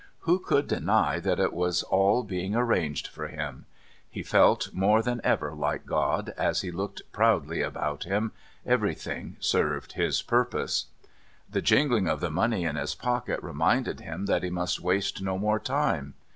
[0.21, 3.67] Who could deny that it was all being arranged for him?
[4.09, 8.31] He felt more than ever like God as he looked proudly about him.
[8.65, 10.87] Everything served his purpose.
[11.47, 15.37] The jingling of the money in his pocket reminded him that he must waste no
[15.37, 16.15] more time.